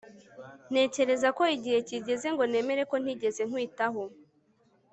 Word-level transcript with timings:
ntekereza 0.71 1.27
ko 1.37 1.43
igihe 1.55 1.77
kigeze 1.89 2.27
ngo 2.33 2.43
nemere 2.51 2.81
ko 2.89 2.95
ntigeze 3.03 3.41
nkwitaho 3.49 4.03